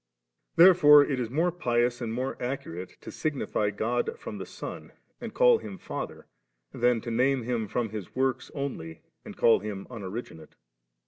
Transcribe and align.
34. 0.55 0.65
Therefore 0.65 1.03
it 1.05 1.19
is 1.19 1.29
more 1.29 1.51
pious 1.51 2.01
and 2.01 2.11
more 2.11 2.35
accurate 2.41 2.99
to 3.01 3.11
signify 3.11 3.69
God 3.69 4.09
from 4.17 4.39
the 4.39 4.47
Son 4.47 4.93
and 5.21 5.31
call 5.31 5.59
Him 5.59 5.77
Father, 5.77 6.25
than 6.71 7.01
to 7.01 7.11
name 7.11 7.43
Him 7.43 7.67
from 7.67 7.89
His 7.89 8.15
works 8.15 8.49
only 8.55 9.03
and 9.23 9.37
call 9.37 9.59
Him 9.59 9.85
Unoriginate 9.91 10.39
^. 10.49 10.53